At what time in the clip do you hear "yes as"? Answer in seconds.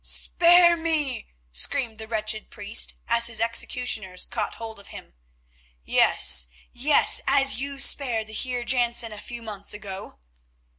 6.71-7.59